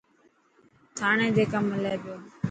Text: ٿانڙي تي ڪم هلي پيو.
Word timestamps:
ٿانڙي 0.97 1.27
تي 1.35 1.43
ڪم 1.51 1.65
هلي 1.75 1.93
پيو. 2.03 2.15